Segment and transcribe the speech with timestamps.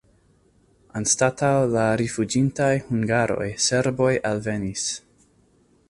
[0.99, 4.89] Anstataŭ la rifuĝintaj hungaroj serboj alvenis.